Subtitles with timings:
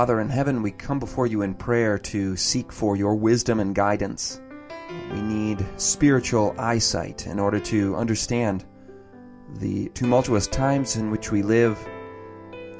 [0.00, 3.74] Father in heaven, we come before you in prayer to seek for your wisdom and
[3.74, 4.40] guidance.
[5.12, 8.64] We need spiritual eyesight in order to understand
[9.56, 11.78] the tumultuous times in which we live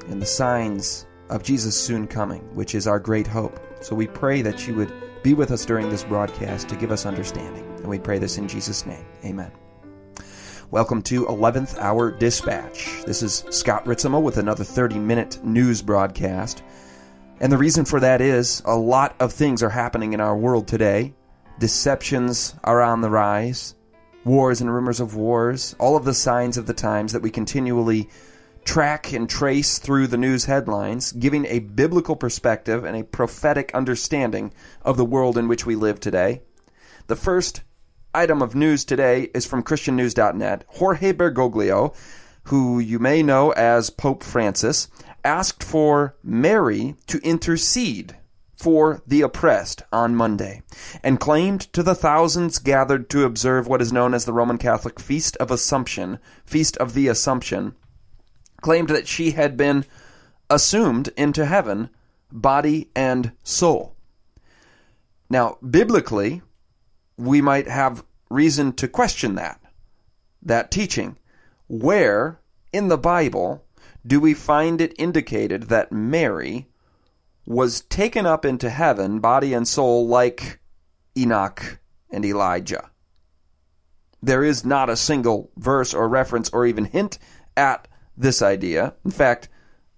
[0.07, 3.59] and the signs of Jesus' soon coming, which is our great hope.
[3.81, 7.05] So we pray that you would be with us during this broadcast to give us
[7.05, 7.65] understanding.
[7.77, 9.05] And we pray this in Jesus' name.
[9.23, 9.51] Amen.
[10.71, 13.03] Welcome to 11th Hour Dispatch.
[13.05, 16.63] This is Scott Ritsema with another 30 minute news broadcast.
[17.41, 20.67] And the reason for that is a lot of things are happening in our world
[20.67, 21.15] today.
[21.57, 23.73] Deceptions are on the rise,
[24.23, 28.07] wars and rumors of wars, all of the signs of the times that we continually
[28.63, 34.53] track and trace through the news headlines, giving a biblical perspective and a prophetic understanding
[34.83, 36.43] of the world in which we live today.
[37.07, 37.63] The first
[38.13, 40.65] item of news today is from ChristianNews.net.
[40.67, 41.95] Jorge Bergoglio,
[42.45, 44.89] who you may know as Pope Francis,
[45.23, 48.17] asked for Mary to intercede
[48.55, 50.61] for the oppressed on Monday
[51.03, 54.99] and claimed to the thousands gathered to observe what is known as the Roman Catholic
[54.99, 57.75] Feast of Assumption, Feast of the Assumption,
[58.61, 59.85] claimed that she had been
[60.49, 61.89] assumed into heaven,
[62.31, 63.95] body and soul.
[65.29, 66.43] Now, biblically,
[67.17, 69.59] we might have reason to question that,
[70.43, 71.17] that teaching.
[71.67, 72.39] Where
[72.71, 73.63] in the Bible
[74.05, 76.67] do we find it indicated that Mary
[77.45, 80.59] was taken up into heaven, body and soul, like
[81.17, 81.79] Enoch
[82.09, 82.89] and Elijah.
[84.21, 87.17] There is not a single verse or reference or even hint
[87.57, 88.93] at this idea.
[89.03, 89.49] In fact,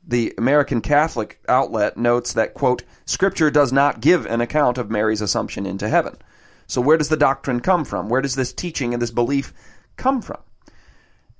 [0.05, 5.21] the American Catholic outlet notes that, quote, Scripture does not give an account of Mary's
[5.21, 6.17] assumption into heaven.
[6.67, 8.09] So, where does the doctrine come from?
[8.09, 9.53] Where does this teaching and this belief
[9.97, 10.39] come from?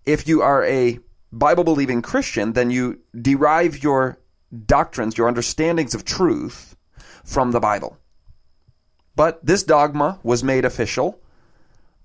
[0.05, 0.99] If you are a
[1.33, 4.19] Bible believing Christian, then you derive your
[4.67, 6.75] doctrines, your understandings of truth
[7.23, 7.97] from the Bible.
[9.15, 11.19] But this dogma was made official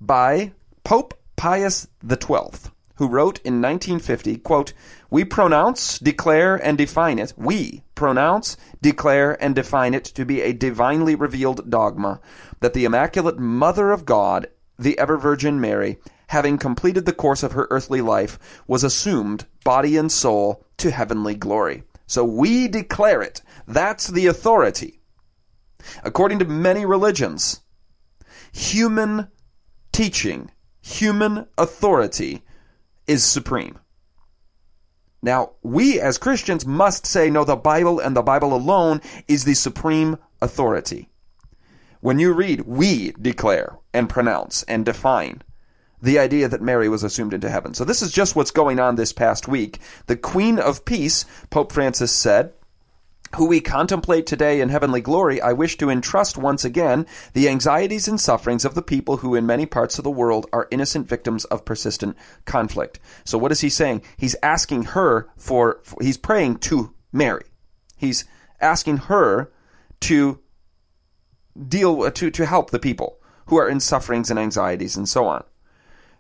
[0.00, 0.52] by
[0.82, 4.72] Pope Pius XII, who wrote in 1950, quote,
[5.10, 10.54] We pronounce, declare, and define it, we pronounce, declare, and define it to be a
[10.54, 12.20] divinely revealed dogma
[12.60, 17.52] that the Immaculate Mother of God, the Ever Virgin Mary, having completed the course of
[17.52, 21.82] her earthly life, was assumed, body and soul, to heavenly glory.
[22.06, 23.42] So we declare it.
[23.66, 25.00] That's the authority.
[26.02, 27.60] According to many religions,
[28.52, 29.28] human
[29.92, 30.50] teaching,
[30.80, 32.42] human authority
[33.06, 33.78] is supreme.
[35.22, 39.54] Now, we as Christians must say, no, the Bible and the Bible alone is the
[39.54, 41.10] supreme authority.
[42.00, 45.42] When you read, we declare and pronounce and define,
[46.00, 47.74] the idea that Mary was assumed into heaven.
[47.74, 49.80] So this is just what's going on this past week.
[50.06, 52.52] The Queen of Peace, Pope Francis said,
[53.36, 58.08] who we contemplate today in heavenly glory, I wish to entrust once again the anxieties
[58.08, 61.44] and sufferings of the people who in many parts of the world are innocent victims
[61.46, 62.16] of persistent
[62.46, 62.98] conflict.
[63.24, 64.02] So what is he saying?
[64.16, 67.44] He's asking her for, he's praying to Mary.
[67.96, 68.24] He's
[68.60, 69.52] asking her
[70.00, 70.38] to
[71.68, 75.44] deal, to, to help the people who are in sufferings and anxieties and so on.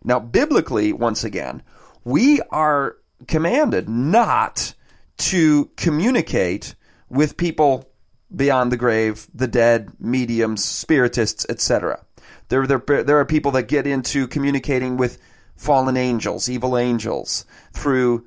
[0.04, 1.62] Now, biblically, once again,
[2.04, 4.74] we are commanded not
[5.18, 6.74] to communicate
[7.08, 7.90] with people
[8.34, 12.04] beyond the grave, the dead, mediums, spiritists, etc.
[12.48, 15.18] There, there, there are people that get into communicating with
[15.56, 18.26] fallen angels, evil angels, through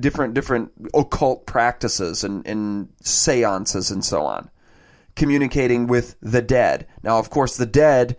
[0.00, 4.50] different different occult practices and, and seances and so on.
[5.16, 6.86] Communicating with the dead.
[7.02, 8.16] Now, of course, the dead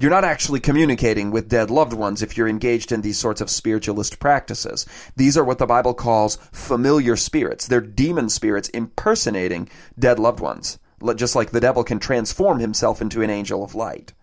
[0.00, 3.50] you're not actually communicating with dead loved ones if you're engaged in these sorts of
[3.50, 4.86] spiritualist practices.
[5.16, 7.66] These are what the Bible calls familiar spirits.
[7.66, 9.68] They're demon spirits impersonating
[9.98, 10.78] dead loved ones,
[11.16, 14.14] just like the devil can transform himself into an angel of light.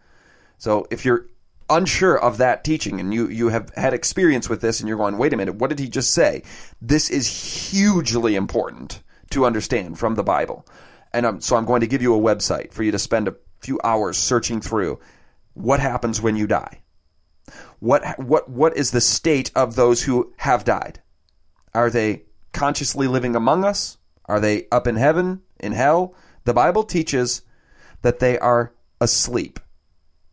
[0.58, 1.28] So if you're
[1.70, 5.20] unsure of that teaching and you, you have had experience with this and you're going,
[5.20, 6.42] wait a minute, what did he just say?
[6.82, 10.66] This is hugely important to understand from the Bible.
[11.14, 13.36] And um, so I'm going to give you a website for you to spend a
[13.60, 15.00] few hours searching through
[15.54, 16.82] what happens when you die?
[17.80, 21.02] What, what, what is the state of those who have died?
[21.74, 22.24] Are they
[22.54, 23.98] consciously living among us?
[24.26, 26.14] Are they up in heaven, in hell?
[26.46, 27.42] The Bible teaches
[28.02, 29.60] that they are asleep.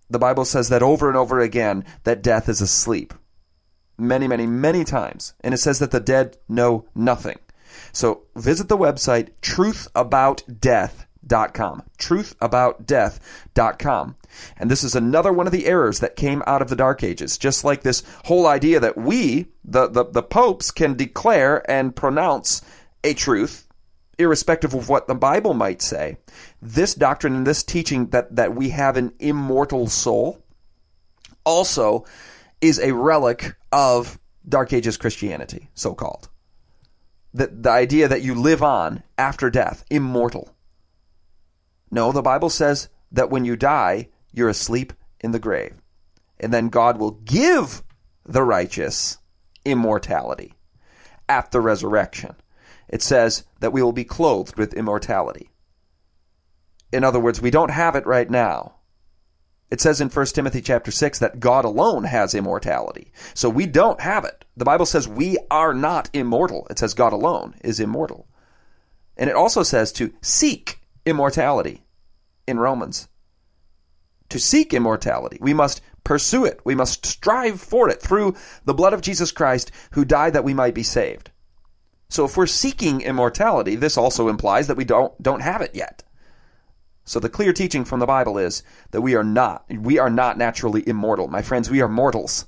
[0.09, 3.15] The Bible says that over and over again that death is asleep.
[3.99, 5.35] Many, many, many times.
[5.41, 7.39] And it says that the dead know nothing.
[7.93, 9.31] So visit the website
[11.27, 11.83] truthaboutdeath.com.
[11.99, 14.17] Truthaboutdeath.com.
[14.57, 17.37] And this is another one of the errors that came out of the Dark Ages.
[17.39, 22.63] Just like this whole idea that we, the, the, the popes, can declare and pronounce
[23.05, 23.67] a truth,
[24.19, 26.19] irrespective of what the Bible might say.
[26.61, 30.43] This doctrine and this teaching that, that we have an immortal soul
[31.45, 32.05] also
[32.61, 34.19] is a relic of
[34.49, 36.29] Dark Ages Christianity, so called.
[37.35, 40.56] The, the idea that you live on after death, immortal.
[41.91, 45.75] No, the Bible says that when you die, you're asleep in the grave.
[46.39, 47.83] And then God will give
[48.25, 49.19] the righteous
[49.65, 50.55] immortality
[51.29, 52.35] at the resurrection.
[52.89, 55.51] It says that we will be clothed with immortality.
[56.93, 58.77] In other words, we don't have it right now.
[59.71, 63.13] It says in 1 Timothy chapter 6 that God alone has immortality.
[63.35, 64.45] So we don't have it.
[64.57, 66.67] The Bible says we are not immortal.
[66.71, 68.29] It says God alone is immortal.
[69.17, 71.85] And it also says to seek immortality
[72.47, 73.09] in Romans.
[74.31, 76.61] To seek immortality, we must pursue it.
[76.65, 80.55] We must strive for it through the blood of Jesus Christ who died that we
[80.55, 81.31] might be saved.
[82.09, 86.03] So if we're seeking immortality, this also implies that we don't don't have it yet.
[87.05, 90.39] So the clear teaching from the Bible is that we are not we are not
[90.39, 91.29] naturally immortal.
[91.29, 92.47] My friends, we are mortals.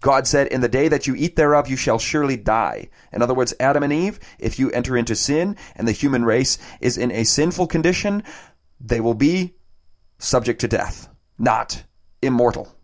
[0.00, 2.90] God said, In the day that you eat thereof, you shall surely die.
[3.12, 6.58] In other words, Adam and Eve, if you enter into sin and the human race
[6.80, 8.22] is in a sinful condition,
[8.80, 9.54] they will be
[10.18, 11.08] subject to death,
[11.38, 11.82] not
[12.22, 12.74] immortal.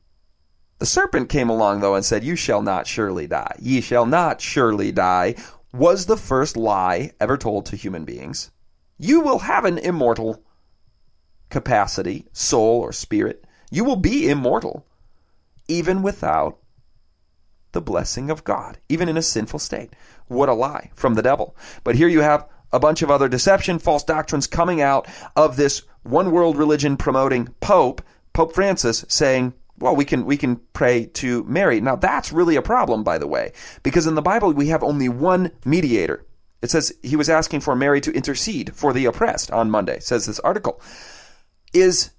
[0.79, 3.57] The serpent came along, though, and said, You shall not surely die.
[3.61, 5.37] Ye shall not surely die,
[5.73, 8.51] was the first lie ever told to human beings.
[8.99, 10.43] You will have an immortal
[11.49, 13.45] capacity, soul, or spirit.
[13.71, 14.87] You will be immortal,
[15.69, 16.59] even without
[17.75, 19.91] the blessing of God, even in a sinful state.
[20.29, 21.55] What a lie from the devil.
[21.85, 25.07] But here you have a bunch of other deception, false doctrines coming out
[25.37, 30.57] of this one world religion promoting Pope, Pope Francis, saying, well, we can we can
[30.73, 31.81] pray to Mary.
[31.81, 35.09] Now that's really a problem, by the way, because in the Bible we have only
[35.09, 36.25] one mediator.
[36.63, 40.27] It says he was asking for Mary to intercede for the oppressed on Monday, says
[40.27, 40.81] this article.
[41.73, 42.11] Is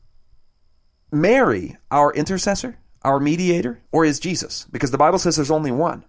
[1.11, 4.65] Mary our intercessor, our mediator, or is Jesus?
[4.71, 6.03] Because the Bible says there's only one.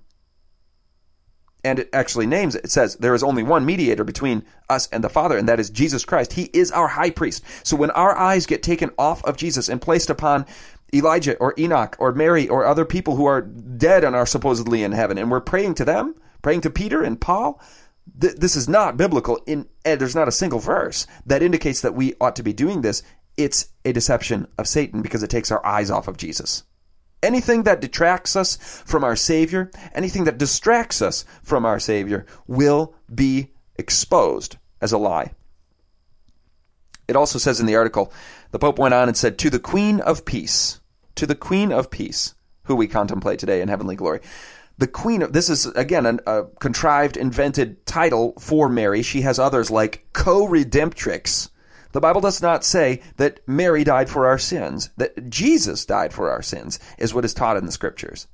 [1.62, 2.64] And it actually names it.
[2.64, 5.70] It says there is only one mediator between us and the Father, and that is
[5.70, 6.32] Jesus Christ.
[6.32, 7.44] He is our high priest.
[7.64, 10.46] So when our eyes get taken off of Jesus and placed upon
[10.94, 14.92] Elijah or Enoch or Mary or other people who are dead and are supposedly in
[14.92, 17.60] heaven, and we're praying to them, praying to Peter and Paul,
[18.20, 19.40] th- this is not biblical.
[19.46, 22.82] In eh, there's not a single verse that indicates that we ought to be doing
[22.82, 23.02] this
[23.36, 26.64] it's a deception of Satan because it takes our eyes off of Jesus.
[27.22, 32.94] Anything that detracts us from our Savior, anything that distracts us from our Savior, will
[33.12, 35.32] be exposed as a lie.
[37.08, 38.12] It also says in the article,
[38.50, 40.80] the Pope went on and said, To the Queen of Peace,
[41.14, 42.34] to the Queen of Peace,
[42.64, 44.20] who we contemplate today in heavenly glory.
[44.78, 49.02] The Queen of, this is again an, a contrived, invented title for Mary.
[49.02, 51.48] She has others like co redemptrix,
[51.96, 56.30] the Bible does not say that Mary died for our sins, that Jesus died for
[56.30, 58.26] our sins, is what is taught in the scriptures.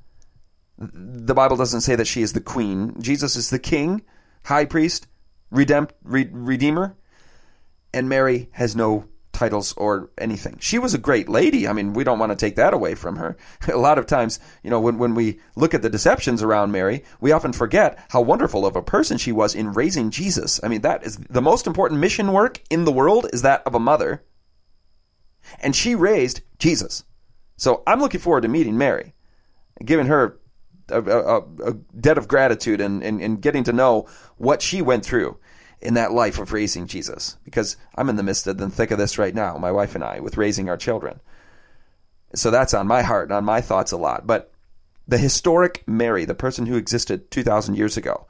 [0.79, 3.01] The Bible doesn't say that she is the queen.
[3.01, 4.03] Jesus is the king,
[4.45, 5.07] high priest,
[5.53, 6.97] redeemer,
[7.95, 10.57] and Mary has no titles or anything.
[10.61, 11.67] She was a great lady.
[11.67, 13.37] I mean, we don't want to take that away from her.
[13.73, 17.05] A lot of times, you know, when, when we look at the deceptions around Mary,
[17.21, 20.61] we often forget how wonderful of a person she was in raising Jesus.
[20.63, 23.75] I mean, that is the most important mission work in the world is that of
[23.75, 24.25] a mother.
[25.61, 27.05] And she raised Jesus.
[27.57, 29.15] So I'm looking forward to meeting Mary
[29.85, 30.39] giving her
[30.89, 35.05] a, a, a debt of gratitude and, and, and getting to know what she went
[35.05, 35.39] through
[35.83, 38.99] in that life of raising Jesus because I'm in the midst of the thick of
[38.99, 41.21] this right now, my wife and I, with raising our children.
[42.35, 44.27] So that's on my heart and on my thoughts a lot.
[44.27, 44.53] But
[45.07, 48.27] the historic Mary, the person who existed 2,000 years ago,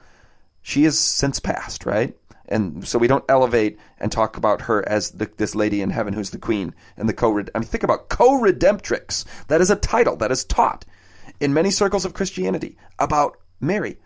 [0.63, 2.17] she has since passed, right?
[2.49, 6.13] And so we don't elevate and talk about her as the, this lady in heaven
[6.13, 7.39] who's the queen and the co.
[7.39, 9.25] I mean, think about co-redemptrix.
[9.49, 10.85] That is a title that is taught
[11.41, 13.99] in many circles of Christianity about Mary.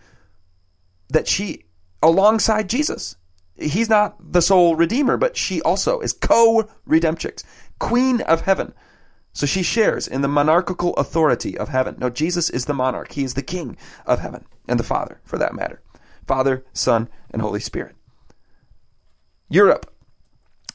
[1.08, 1.64] That she,
[2.02, 3.16] alongside Jesus,
[3.58, 7.44] he's not the sole redeemer, but she also is co-redemptrix,
[7.78, 8.74] queen of heaven.
[9.32, 11.96] So she shares in the monarchical authority of heaven.
[11.98, 13.12] No, Jesus is the monarch.
[13.12, 15.82] He is the king of heaven and the Father, for that matter.
[16.26, 17.96] Father, Son, and Holy Spirit.
[19.48, 19.92] Europe,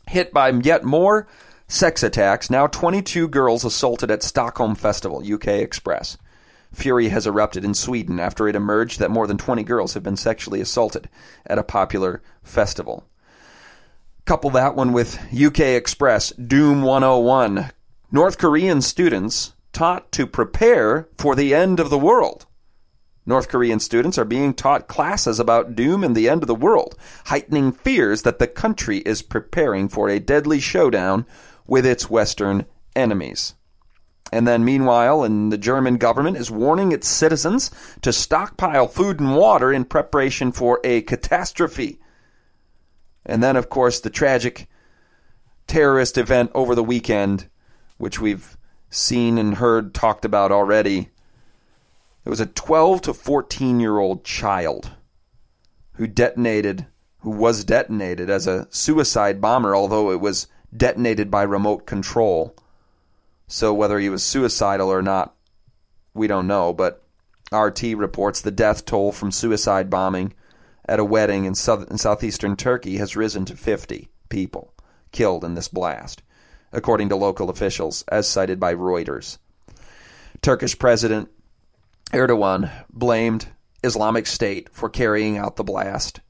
[0.07, 1.27] hit by yet more
[1.67, 2.49] sex attacks.
[2.49, 6.17] Now 22 girls assaulted at Stockholm Festival, UK Express.
[6.73, 10.17] Fury has erupted in Sweden after it emerged that more than 20 girls have been
[10.17, 11.09] sexually assaulted
[11.45, 13.05] at a popular festival.
[14.25, 17.71] Couple that one with UK Express, Doom 101.
[18.11, 22.45] North Korean students taught to prepare for the end of the world.
[23.25, 26.95] North Korean students are being taught classes about doom and the end of the world,
[27.25, 31.25] heightening fears that the country is preparing for a deadly showdown
[31.67, 33.53] with its Western enemies.
[34.31, 37.69] And then, meanwhile, and the German government is warning its citizens
[38.01, 41.99] to stockpile food and water in preparation for a catastrophe.
[43.25, 44.67] And then, of course, the tragic
[45.67, 47.47] terrorist event over the weekend,
[47.97, 48.57] which we've
[48.89, 51.09] seen and heard talked about already
[52.23, 54.91] it was a 12 to 14 year old child
[55.93, 56.85] who detonated,
[57.19, 62.55] who was detonated as a suicide bomber, although it was detonated by remote control.
[63.51, 65.35] So whether he was suicidal or not,
[66.13, 66.71] we don't know.
[66.71, 67.03] But
[67.51, 70.33] RT reports the death toll from suicide bombing
[70.87, 74.73] at a wedding in, south- in southeastern Turkey has risen to 50 people
[75.11, 76.23] killed in this blast,
[76.71, 79.37] according to local officials, as cited by Reuters.
[80.41, 81.29] Turkish President
[82.13, 83.49] Erdogan blamed
[83.83, 86.21] Islamic State for carrying out the blast.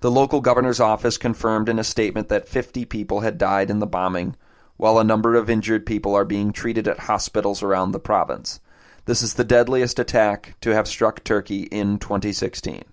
[0.00, 3.86] The local governor's office confirmed in a statement that 50 people had died in the
[3.86, 4.34] bombing,
[4.76, 8.60] while a number of injured people are being treated at hospitals around the province.
[9.06, 12.84] This is the deadliest attack to have struck Turkey in 2016.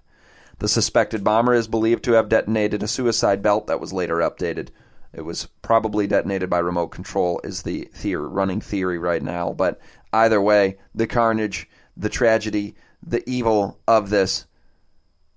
[0.60, 4.70] The suspected bomber is believed to have detonated a suicide belt that was later updated.
[5.12, 9.52] It was probably detonated by remote control, is the theory, running theory right now.
[9.52, 9.80] But
[10.14, 12.76] either way, the carnage the tragedy,
[13.06, 14.46] the evil of this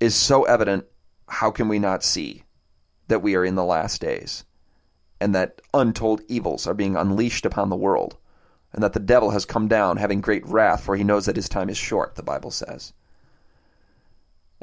[0.01, 0.85] is so evident.
[1.29, 2.45] How can we not see
[3.09, 4.45] that we are in the last days
[5.21, 8.17] and that untold evils are being unleashed upon the world
[8.73, 11.49] and that the devil has come down having great wrath for he knows that his
[11.49, 12.93] time is short, the Bible says.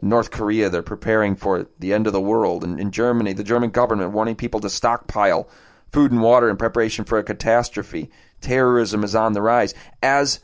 [0.01, 2.63] In North Korea, they're preparing for the end of the world.
[2.63, 5.49] And in Germany, the German government warning people to stockpile
[5.91, 8.09] food and water in preparation for a catastrophe.
[8.41, 9.73] Terrorism is on the rise.
[10.01, 10.39] As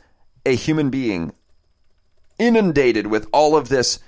[0.46, 1.32] a human being,
[2.38, 4.00] inundated with all of this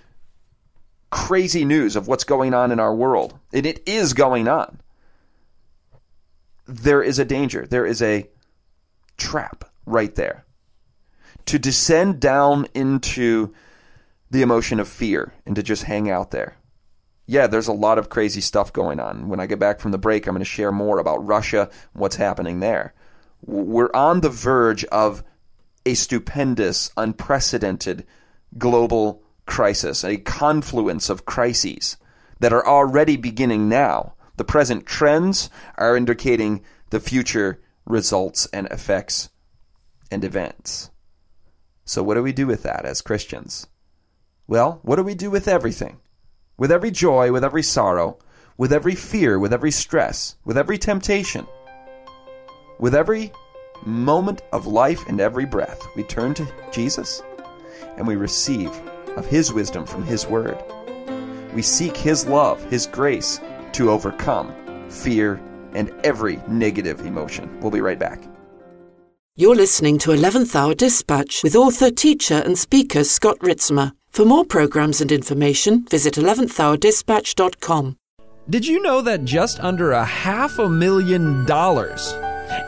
[1.11, 4.81] crazy news of what's going on in our world, and it is going on,
[6.73, 7.67] there is a danger.
[7.67, 8.29] There is a
[9.17, 10.45] trap right there.
[11.47, 13.53] To descend down into
[14.31, 16.57] the emotion of fear and to just hang out there.
[17.27, 19.29] Yeah, there's a lot of crazy stuff going on.
[19.29, 22.17] When I get back from the break, I'm going to share more about Russia, what's
[22.17, 22.95] happening there.
[23.45, 25.23] We're on the verge of
[25.85, 28.07] a stupendous, unprecedented
[28.57, 31.97] global crisis, a confluence of crises
[32.41, 34.15] that are already beginning now.
[34.37, 39.31] The present trends are indicating the future results and effects
[40.11, 40.91] and events.
[41.85, 43.67] So, what do we do with that as Christians?
[44.47, 46.01] Well, what do we do with everything?
[46.57, 48.19] With every joy, with every sorrow,
[48.57, 51.47] with every fear, with every stress, with every temptation,
[52.79, 53.33] with every
[53.85, 57.23] moment of life and every breath, we turn to Jesus
[57.97, 58.71] and we receive
[59.17, 60.63] of His wisdom from His Word.
[61.55, 63.41] We seek His love, His grace
[63.75, 64.55] to overcome
[64.89, 65.41] fear
[65.75, 67.61] and every negative emotion.
[67.61, 68.23] We'll be right back.
[69.35, 73.93] You're listening to 11th Hour Dispatch with author, teacher, and speaker Scott Ritsema.
[74.11, 77.97] For more programs and information, visit 11thhourdispatch.com.
[78.51, 82.13] Did you know that just under a half a million dollars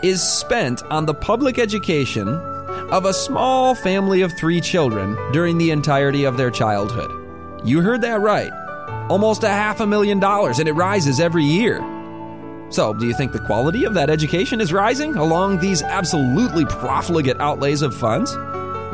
[0.03, 5.71] is spent on the public education of a small family of three children during the
[5.71, 7.11] entirety of their childhood.
[7.65, 8.53] You heard that right.
[9.09, 11.79] Almost a half a million dollars, and it rises every year.
[12.71, 17.41] So, do you think the quality of that education is rising along these absolutely profligate
[17.41, 18.35] outlays of funds?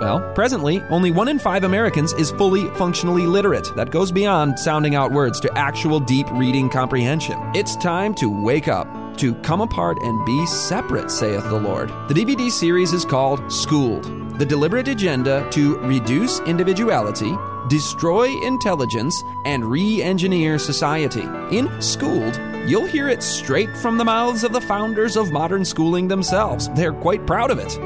[0.01, 3.71] Well, presently, only one in five Americans is fully functionally literate.
[3.77, 7.39] That goes beyond sounding out words to actual deep reading comprehension.
[7.55, 8.89] It's time to wake up
[9.19, 11.91] to come apart and be separate, saith the Lord.
[12.09, 17.37] The DVD series is called Schooled The Deliberate Agenda to Reduce Individuality,
[17.69, 21.29] Destroy Intelligence, and Re Engineer Society.
[21.51, 26.09] In Schooled, you'll hear it straight from the mouths of the founders of modern schooling
[26.09, 26.69] themselves.
[26.71, 27.79] They're quite proud of it.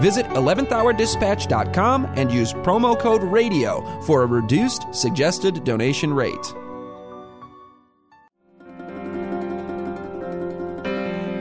[0.00, 6.54] Visit 11thhourdispatch.com and use promo code RADIO for a reduced suggested donation rate.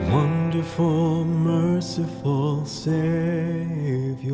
[0.09, 4.33] Wonderful, merciful Savior,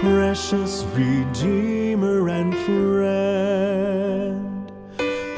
[0.00, 4.72] precious Redeemer and friend.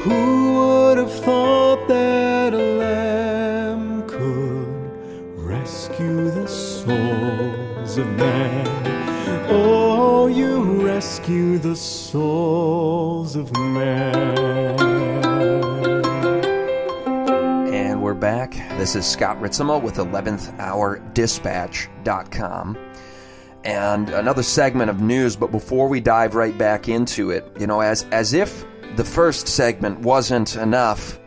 [0.03, 8.65] Who would have thought that a lamb could rescue the souls of men?
[9.49, 14.15] Oh, you rescue the souls of men.
[17.73, 18.53] And we're back.
[18.77, 22.77] This is Scott Ritsema with 11th Hour Dispatch.com.
[23.63, 27.79] And another segment of news, but before we dive right back into it, you know,
[27.79, 28.65] as, as if
[28.95, 31.19] the first segment wasn't enough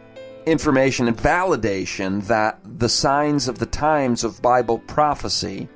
[0.45, 5.69] information and validation that the signs of the times of Bible prophecy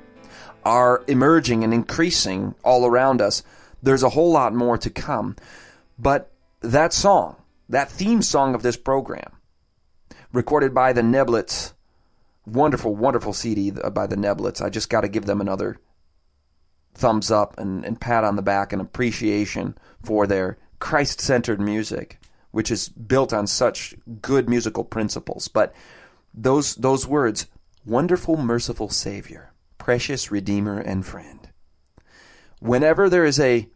[0.63, 3.43] are emerging and increasing all around us.
[3.83, 5.35] There's a whole lot more to come.
[5.97, 7.35] But that song,
[7.69, 9.31] that theme song of this program,
[10.31, 11.73] recorded by the Neblets,
[12.45, 14.61] wonderful, wonderful CD by the Neblets.
[14.61, 15.79] I just got to give them another
[16.93, 22.19] thumbs up and, and pat on the back and appreciation for their Christ centered music,
[22.51, 25.47] which is built on such good musical principles.
[25.47, 25.73] But
[26.33, 27.47] those, those words,
[27.85, 31.49] wonderful, merciful Savior, precious Redeemer and friend.
[32.59, 33.69] Whenever there is a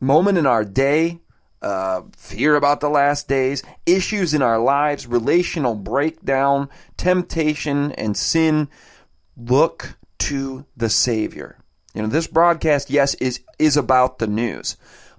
[0.00, 1.20] moment in our day,
[1.62, 8.68] uh, fear about the last days, issues in our lives, relational breakdown, temptation, and sin,
[9.36, 11.63] look to the Savior.
[11.94, 14.76] You know, this broadcast, yes, is is about the news.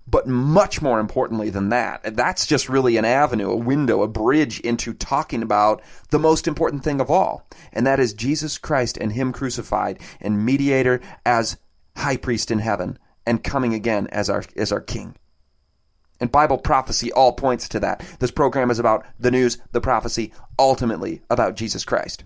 [0.08, 4.60] But much more importantly than that, that's just really an avenue, a window, a bridge
[4.60, 7.48] into talking about the most important thing of all.
[7.74, 11.58] And that is Jesus Christ and Him crucified and mediator as
[11.96, 15.16] high priest in heaven and coming again as our, as our king.
[16.20, 18.06] And Bible prophecy all points to that.
[18.20, 22.26] This program is about the news, the prophecy, ultimately about Jesus Christ.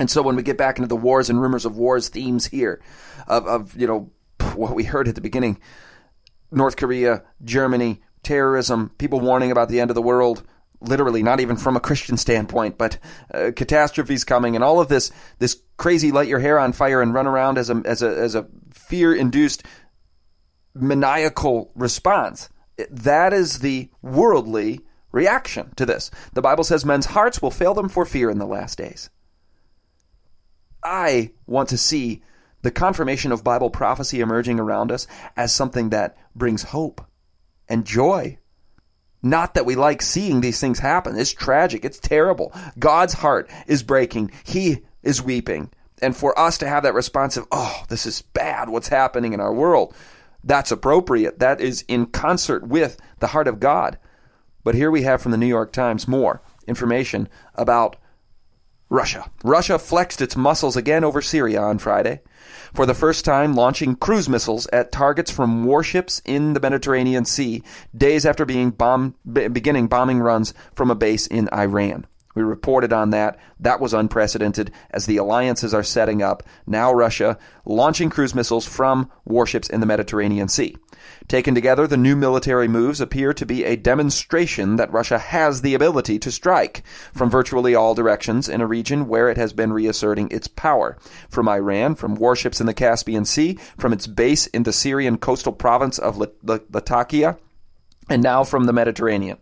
[0.00, 2.80] And so when we get back into the wars and rumors of wars themes here,
[3.28, 4.10] of, of you know,
[4.54, 5.60] what we heard at the beginning,
[6.50, 10.42] North Korea, Germany, terrorism, people warning about the end of the world,
[10.80, 12.96] literally not even from a Christian standpoint, but
[13.34, 17.12] uh, catastrophes coming and all of this this crazy light your hair on fire and
[17.12, 19.64] run around as a as a as a fear induced
[20.74, 22.48] maniacal response.
[22.88, 24.80] That is the worldly
[25.12, 26.10] reaction to this.
[26.32, 29.10] The Bible says men's hearts will fail them for fear in the last days.
[30.82, 32.22] I want to see
[32.62, 37.04] the confirmation of Bible prophecy emerging around us as something that brings hope
[37.68, 38.38] and joy.
[39.22, 41.18] Not that we like seeing these things happen.
[41.18, 41.84] It's tragic.
[41.84, 42.52] It's terrible.
[42.78, 44.32] God's heart is breaking.
[44.44, 45.70] He is weeping.
[46.02, 49.40] And for us to have that response of, oh, this is bad, what's happening in
[49.40, 49.94] our world,
[50.42, 51.38] that's appropriate.
[51.38, 53.98] That is in concert with the heart of God.
[54.64, 57.96] But here we have from the New York Times more information about
[58.90, 59.30] Russia.
[59.44, 62.20] Russia flexed its muscles again over Syria on Friday,
[62.74, 67.62] for the first time launching cruise missiles at targets from warships in the Mediterranean Sea,
[67.96, 72.06] days after being bomb, beginning bombing runs from a base in Iran.
[72.34, 73.38] We reported on that.
[73.58, 76.42] That was unprecedented as the alliances are setting up.
[76.66, 80.76] Now Russia launching cruise missiles from warships in the Mediterranean Sea.
[81.28, 85.74] Taken together, the new military moves appear to be a demonstration that Russia has the
[85.74, 86.82] ability to strike
[87.12, 90.96] from virtually all directions in a region where it has been reasserting its power.
[91.28, 95.52] From Iran, from warships in the Caspian Sea, from its base in the Syrian coastal
[95.52, 97.38] province of Latakia,
[98.08, 99.38] and now from the Mediterranean.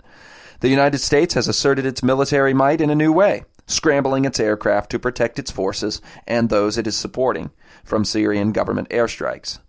[0.60, 4.90] The United States has asserted its military might in a new way, scrambling its aircraft
[4.90, 7.50] to protect its forces and those it is supporting
[7.84, 9.60] from Syrian government airstrikes.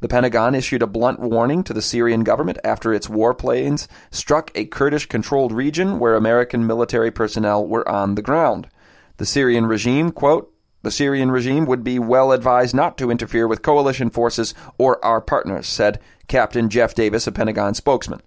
[0.00, 4.66] The Pentagon issued a blunt warning to the Syrian government after its warplanes struck a
[4.66, 8.68] Kurdish controlled region where American military personnel were on the ground.
[9.18, 13.62] The Syrian regime, quote, the Syrian regime would be well advised not to interfere with
[13.62, 18.20] coalition forces or our partners, said Captain Jeff Davis, a Pentagon spokesman.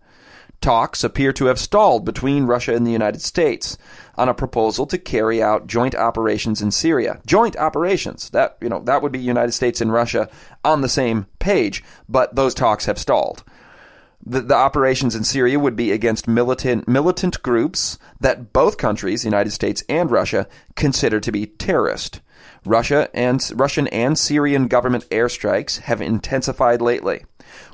[0.62, 3.78] Talks appear to have stalled between Russia and the United States
[4.16, 7.22] on a proposal to carry out joint operations in Syria.
[7.26, 8.30] Joint operations.
[8.32, 10.30] That, you know, that would be United States and Russia
[10.66, 13.44] on the same page, but those talks have stalled.
[14.26, 19.52] The, the, operations in Syria would be against militant militant groups that both countries, United
[19.52, 20.46] States and Russia,
[20.76, 22.20] consider to be terrorist.
[22.66, 27.26] Russia and Russian and Syrian government airstrikes have intensified lately,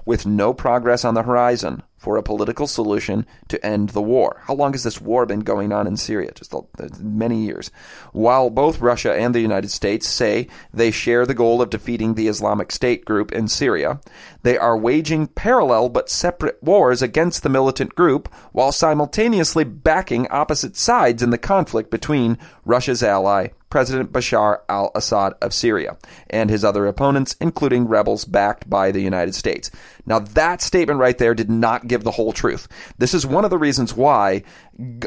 [0.05, 4.43] with no progress on the horizon for a political solution to end the war.
[4.45, 6.31] How long has this war been going on in Syria?
[6.35, 6.53] Just
[6.99, 7.71] many years.
[8.11, 12.27] While both Russia and the United States say they share the goal of defeating the
[12.27, 13.99] Islamic State group in Syria,
[14.43, 20.75] they are waging parallel but separate wars against the militant group while simultaneously backing opposite
[20.75, 25.97] sides in the conflict between Russia's ally President Bashar al Assad of Syria
[26.29, 29.71] and his other opponents, including rebels backed by the United States.
[30.05, 32.67] Now, that statement right there did not give the whole truth.
[32.97, 34.43] This is one of the reasons why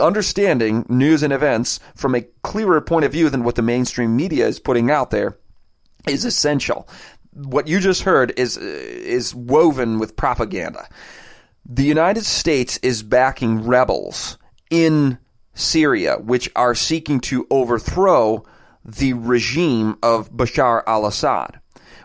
[0.00, 4.46] understanding news and events from a clearer point of view than what the mainstream media
[4.46, 5.38] is putting out there
[6.06, 6.88] is essential.
[7.32, 10.88] What you just heard is uh, is woven with propaganda.
[11.64, 14.38] The United States is backing rebels
[14.70, 15.18] in
[15.58, 18.44] Syria, which are seeking to overthrow
[18.84, 21.60] the regime of Bashar al Assad.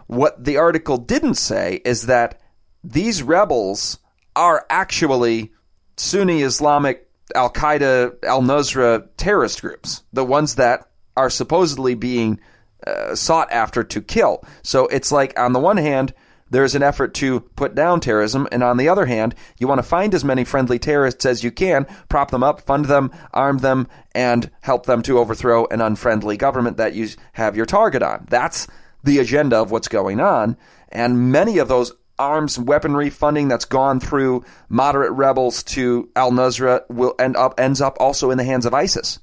[0.08, 2.42] What the article didn't say is that
[2.84, 4.00] these rebels
[4.36, 5.54] are actually
[5.98, 12.40] Sunni Islamic Al Qaeda, Al Nusra terrorist groups, the ones that are supposedly being
[12.86, 14.44] uh, sought after to kill.
[14.64, 16.14] So it's like, on the one hand,
[16.54, 19.84] there's an effort to put down terrorism, and on the other hand, you want to
[19.84, 23.88] find as many friendly terrorists as you can, prop them up, fund them, arm them,
[24.14, 28.28] and help them to overthrow an unfriendly government that you have your target on.
[28.30, 28.68] That's
[29.04, 30.56] the agenda of what's going on,
[30.90, 36.88] and many of those arms weaponry funding that's gone through moderate rebels to Al Nusra
[36.88, 39.18] will end up ends up also in the hands of ISIS.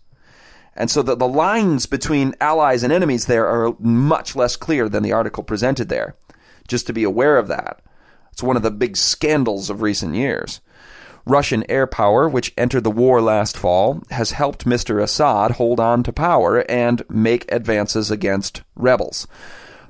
[0.75, 5.05] And so the, the lines between allies and enemies there are much less clear than
[5.05, 6.17] the article presented there
[6.69, 7.81] just to be aware of that.
[8.33, 10.61] It's one of the big scandals of recent years.
[11.27, 15.03] Russian air power, which entered the war last fall, has helped Mr.
[15.03, 19.27] Assad hold on to power and make advances against rebels.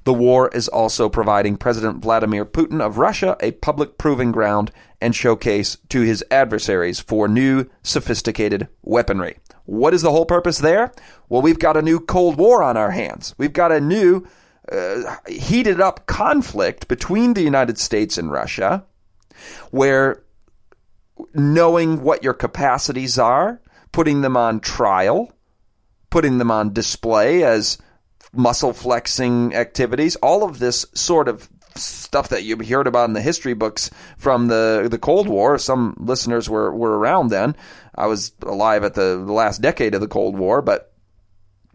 [0.04, 5.14] The war is also providing President Vladimir Putin of Russia a public proving ground and
[5.14, 9.38] showcase to his adversaries for new, sophisticated weaponry.
[9.66, 10.92] What is the whole purpose there?
[11.28, 13.34] Well, we've got a new Cold War on our hands.
[13.38, 14.26] We've got a new
[14.70, 18.84] uh, heated up conflict between the United States and Russia,
[19.70, 20.22] where
[21.34, 23.60] knowing what your capacities are,
[23.92, 25.32] putting them on trial,
[26.10, 27.78] putting them on display as
[28.32, 33.22] muscle flexing activities, all of this sort of stuff that you've heard about in the
[33.22, 35.58] history books from the the Cold War.
[35.58, 37.56] Some listeners were, were around then.
[37.94, 40.92] I was alive at the, the last decade of the Cold War, but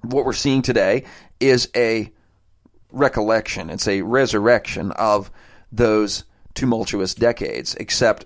[0.01, 1.05] what we're seeing today
[1.39, 2.11] is a
[2.95, 3.69] recollection.
[3.69, 5.29] It's a resurrection of
[5.71, 8.25] those tumultuous decades, except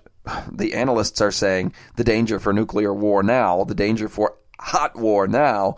[0.50, 5.26] the analysts are saying the danger for nuclear war now, the danger for hot war
[5.26, 5.76] now,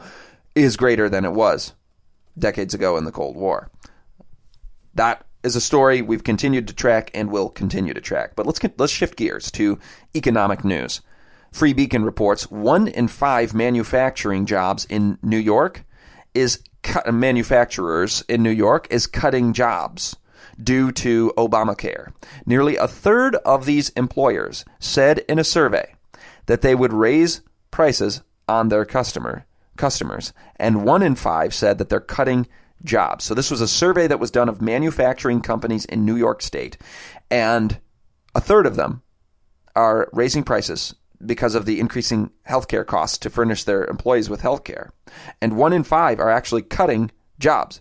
[0.54, 1.72] is greater than it was
[2.38, 3.70] decades ago in the Cold War.
[4.94, 8.36] That is a story we've continued to track and will continue to track.
[8.36, 9.78] But let's let's shift gears to
[10.14, 11.00] economic news.
[11.50, 15.84] Free Beacon reports one in five manufacturing jobs in New York
[16.34, 16.60] is
[17.10, 20.16] manufacturers in New York is cutting jobs
[20.62, 22.12] due to Obamacare.
[22.46, 25.94] Nearly a third of these employers said in a survey
[26.46, 27.40] that they would raise
[27.70, 32.46] prices on their customer customers, and one in five said that they're cutting
[32.84, 33.24] jobs.
[33.24, 36.76] So this was a survey that was done of manufacturing companies in New York State,
[37.30, 37.78] and
[38.34, 39.02] a third of them
[39.74, 44.90] are raising prices because of the increasing healthcare costs to furnish their employees with healthcare.
[45.40, 47.80] And one in five are actually cutting jobs.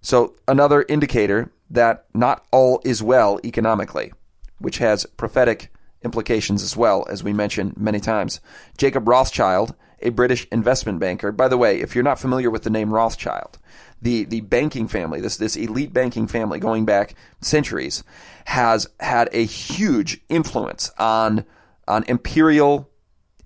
[0.00, 4.12] So, another indicator that not all is well economically,
[4.58, 5.72] which has prophetic
[6.04, 8.40] implications as well, as we mentioned many times.
[8.76, 12.70] Jacob Rothschild, a British investment banker, by the way, if you're not familiar with the
[12.70, 13.58] name Rothschild,
[14.02, 18.04] the, the banking family, this, this elite banking family going back centuries,
[18.44, 21.46] has had a huge influence on
[21.86, 22.90] on imperial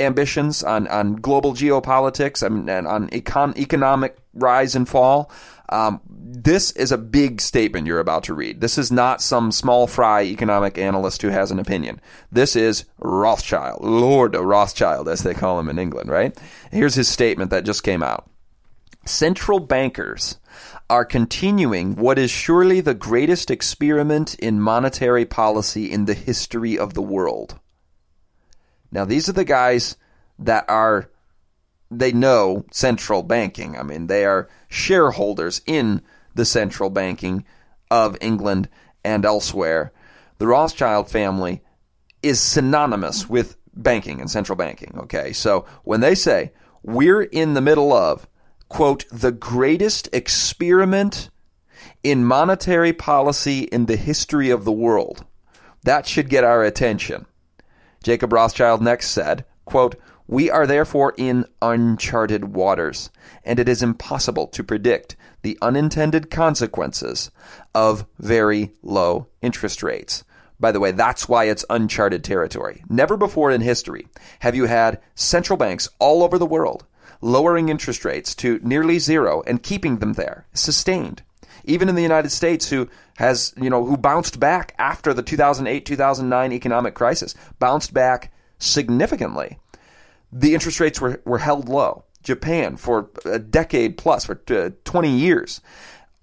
[0.00, 5.30] ambitions, on, on global geopolitics, and, on econ- economic rise and fall.
[5.70, 8.60] Um, this is a big statement you're about to read.
[8.60, 12.00] This is not some small fry economic analyst who has an opinion.
[12.32, 16.38] This is Rothschild, Lord Rothschild, as they call him in England, right?
[16.70, 18.30] Here's his statement that just came out.
[19.04, 20.38] Central bankers
[20.90, 26.94] are continuing what is surely the greatest experiment in monetary policy in the history of
[26.94, 27.58] the world.
[28.90, 29.96] Now, these are the guys
[30.38, 31.10] that are,
[31.90, 33.76] they know central banking.
[33.76, 36.02] I mean, they are shareholders in
[36.34, 37.44] the central banking
[37.90, 38.68] of England
[39.04, 39.92] and elsewhere.
[40.38, 41.62] The Rothschild family
[42.22, 44.94] is synonymous with banking and central banking.
[44.98, 48.28] Okay, so when they say we're in the middle of,
[48.68, 51.30] quote, the greatest experiment
[52.02, 55.24] in monetary policy in the history of the world,
[55.84, 57.26] that should get our attention.
[58.02, 63.10] Jacob Rothschild next said, quote, We are therefore in uncharted waters,
[63.44, 67.30] and it is impossible to predict the unintended consequences
[67.74, 70.24] of very low interest rates.
[70.60, 72.82] By the way, that's why it's uncharted territory.
[72.88, 74.08] Never before in history
[74.40, 76.84] have you had central banks all over the world
[77.20, 81.22] lowering interest rates to nearly zero and keeping them there, sustained.
[81.68, 85.84] Even in the United States, who has, you know, who bounced back after the 2008
[85.84, 89.58] 2009 economic crisis, bounced back significantly.
[90.32, 92.04] The interest rates were, were held low.
[92.22, 95.60] Japan, for a decade plus, for uh, 20 years,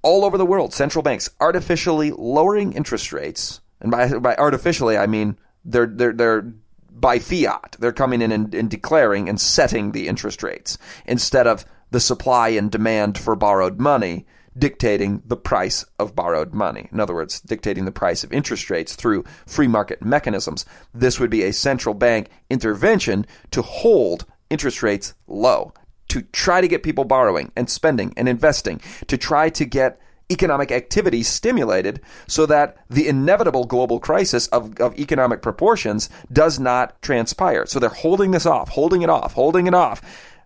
[0.01, 3.61] all over the world, central banks artificially lowering interest rates.
[3.79, 6.53] And by, by artificially, I mean they're, they're, they're
[6.91, 7.75] by fiat.
[7.79, 12.49] They're coming in and, and declaring and setting the interest rates instead of the supply
[12.49, 14.25] and demand for borrowed money
[14.57, 16.87] dictating the price of borrowed money.
[16.91, 20.65] In other words, dictating the price of interest rates through free market mechanisms.
[20.93, 25.73] This would be a central bank intervention to hold interest rates low,
[26.09, 29.99] to try to get people borrowing and spending and investing, to try to get
[30.31, 36.99] economic activity stimulated so that the inevitable global crisis of, of economic proportions does not
[37.01, 37.65] transpire.
[37.65, 40.01] So they're holding this off, holding it off, holding it off.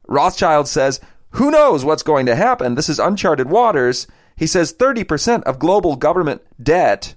[0.07, 0.99] Rothschild says,
[1.31, 2.75] who knows what's going to happen?
[2.75, 4.07] This is uncharted waters.
[4.35, 7.15] He says 30% of global government debt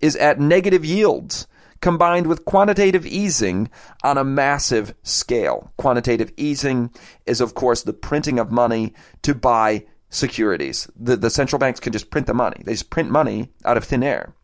[0.00, 1.46] is at negative yields
[1.80, 3.68] combined with quantitative easing
[4.02, 5.72] on a massive scale.
[5.76, 6.90] Quantitative easing
[7.26, 10.88] is, of course, the printing of money to buy securities.
[10.96, 12.62] The, the central banks can just print the money.
[12.64, 14.34] They just print money out of thin air.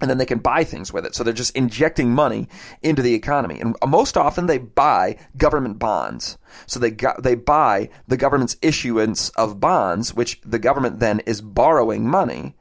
[0.00, 1.14] And then they can buy things with it.
[1.14, 2.48] So they're just injecting money
[2.82, 3.60] into the economy.
[3.60, 6.36] And most often they buy government bonds.
[6.66, 11.40] So they got, they buy the government's issuance of bonds, which the government then is
[11.40, 12.56] borrowing money.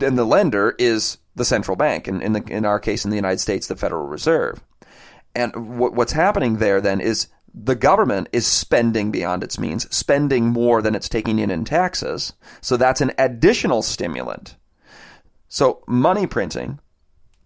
[0.00, 2.06] And the lender is the central bank.
[2.06, 4.62] And in, the, in our case, in the United States, the Federal Reserve.
[5.34, 10.82] And what's happening there then is the government is spending beyond its means, spending more
[10.82, 12.32] than it's taking in in taxes.
[12.60, 14.56] So that's an additional stimulant.
[15.54, 16.80] So money printing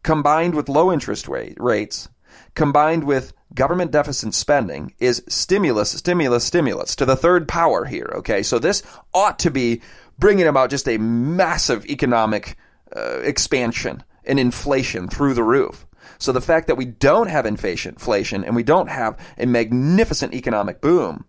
[0.02, 2.08] combined with low interest rate, rates,
[2.54, 8.10] combined with government deficit spending is stimulus, stimulus, stimulus to the third power here.
[8.16, 8.42] Okay.
[8.42, 9.82] So this ought to be
[10.18, 12.56] bringing about just a massive economic
[12.96, 15.86] uh, expansion and inflation through the roof.
[16.16, 20.32] So the fact that we don't have inflation, inflation and we don't have a magnificent
[20.32, 21.26] economic boom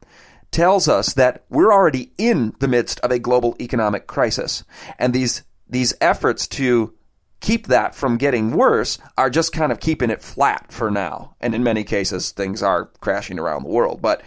[0.52, 4.64] tells us that we're already in the midst of a global economic crisis.
[4.98, 6.94] And these, these efforts to
[7.40, 11.36] keep that from getting worse are just kind of keeping it flat for now.
[11.40, 14.02] And in many cases, things are crashing around the world.
[14.02, 14.22] But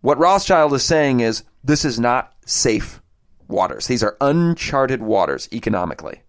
[0.00, 3.00] what Rothschild is saying is this is not safe
[3.48, 3.86] waters.
[3.86, 6.22] These are uncharted waters economically.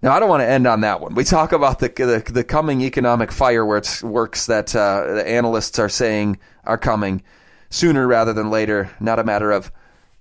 [0.00, 1.14] Now, I don't want to end on that one.
[1.14, 5.88] We talk about the the, the coming economic fireworks works that uh, the analysts are
[5.88, 7.22] saying are coming
[7.68, 8.90] sooner rather than later.
[9.00, 9.72] Not a matter of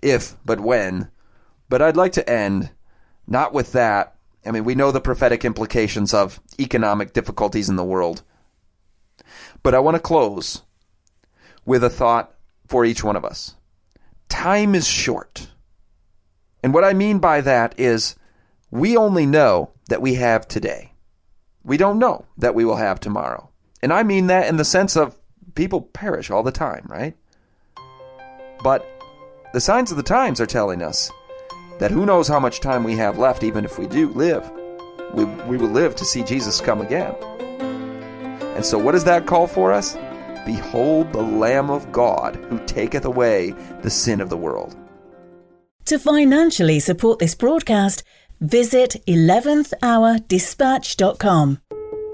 [0.01, 1.09] if, but when.
[1.69, 2.71] But I'd like to end
[3.27, 4.15] not with that.
[4.45, 8.23] I mean, we know the prophetic implications of economic difficulties in the world.
[9.63, 10.61] But I want to close
[11.65, 12.33] with a thought
[12.67, 13.55] for each one of us.
[14.29, 15.49] Time is short.
[16.63, 18.15] And what I mean by that is
[18.71, 20.93] we only know that we have today.
[21.63, 23.49] We don't know that we will have tomorrow.
[23.81, 25.17] And I mean that in the sense of
[25.55, 27.15] people perish all the time, right?
[28.63, 28.85] But
[29.53, 31.11] the signs of the times are telling us
[31.79, 34.49] that who knows how much time we have left, even if we do live.
[35.13, 37.15] We, we will live to see Jesus come again.
[38.55, 39.97] And so, what does that call for us?
[40.45, 44.75] Behold the Lamb of God who taketh away the sin of the world.
[45.85, 48.03] To financially support this broadcast,
[48.41, 51.59] visit 11thhourdispatch.com.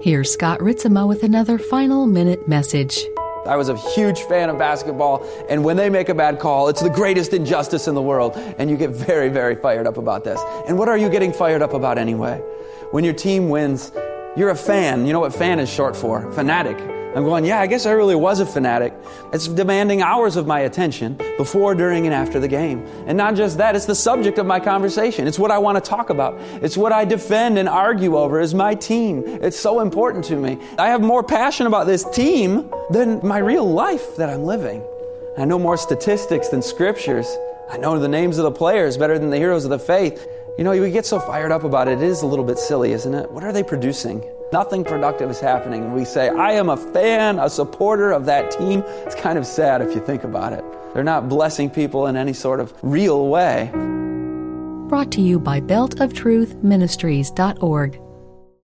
[0.02, 3.00] Here's Scott Ritsema with another final minute message.
[3.46, 6.82] I was a huge fan of basketball, and when they make a bad call, it's
[6.82, 10.42] the greatest injustice in the world, and you get very, very fired up about this.
[10.68, 12.42] And what are you getting fired up about anyway?
[12.92, 13.92] When your team wins,
[14.38, 15.06] you're a fan.
[15.06, 16.32] You know what fan is short for?
[16.32, 17.03] Fanatic.
[17.16, 18.92] I'm going, yeah, I guess I really was a fanatic.
[19.32, 22.86] It's demanding hours of my attention before, during, and after the game.
[23.06, 25.28] And not just that, it's the subject of my conversation.
[25.28, 26.40] It's what I want to talk about.
[26.64, 29.24] It's what I defend and argue over as my team.
[29.28, 30.58] It's so important to me.
[30.80, 34.84] I have more passion about this team than my real life that I'm living.
[35.38, 37.38] I know more statistics than scriptures.
[37.70, 40.28] I know the names of the players better than the heroes of the faith.
[40.58, 42.00] You know, you get so fired up about it.
[42.00, 43.32] It is a little bit silly, isn't it?
[43.32, 44.24] What are they producing?
[44.54, 45.86] Nothing productive is happening.
[45.86, 48.84] And we say, I am a fan, a supporter of that team.
[48.86, 50.64] It's kind of sad if you think about it.
[50.94, 53.72] They're not blessing people in any sort of real way.
[54.90, 58.03] Brought to you by beltoftruthministries.org.